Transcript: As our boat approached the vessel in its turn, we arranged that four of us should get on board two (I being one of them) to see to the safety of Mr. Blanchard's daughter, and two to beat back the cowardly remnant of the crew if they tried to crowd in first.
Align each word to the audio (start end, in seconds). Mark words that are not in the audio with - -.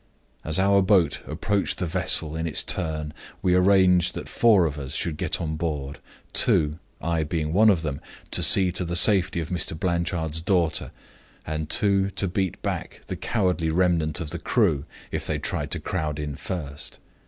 As 0.43 0.57
our 0.57 0.81
boat 0.81 1.21
approached 1.27 1.77
the 1.77 1.85
vessel 1.85 2.35
in 2.35 2.47
its 2.47 2.63
turn, 2.63 3.13
we 3.43 3.53
arranged 3.53 4.15
that 4.15 4.27
four 4.27 4.65
of 4.65 4.79
us 4.79 4.93
should 4.95 5.15
get 5.15 5.39
on 5.39 5.57
board 5.57 5.99
two 6.33 6.79
(I 6.99 7.21
being 7.23 7.53
one 7.53 7.69
of 7.69 7.83
them) 7.83 8.01
to 8.31 8.41
see 8.41 8.71
to 8.71 8.83
the 8.83 8.95
safety 8.95 9.39
of 9.41 9.49
Mr. 9.49 9.79
Blanchard's 9.79 10.41
daughter, 10.41 10.89
and 11.45 11.69
two 11.69 12.09
to 12.09 12.27
beat 12.27 12.59
back 12.63 13.01
the 13.09 13.15
cowardly 13.15 13.69
remnant 13.69 14.19
of 14.19 14.31
the 14.31 14.39
crew 14.39 14.85
if 15.11 15.27
they 15.27 15.37
tried 15.37 15.69
to 15.69 15.79
crowd 15.79 16.17
in 16.17 16.33
first. 16.35 16.97